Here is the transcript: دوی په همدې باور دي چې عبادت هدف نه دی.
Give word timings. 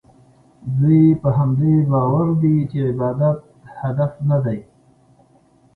دوی 0.79 1.03
په 1.21 1.29
همدې 1.37 1.75
باور 1.91 2.27
دي 2.41 2.55
چې 2.71 2.77
عبادت 2.91 3.39
هدف 3.81 4.11
نه 4.29 4.37
دی. 4.45 4.59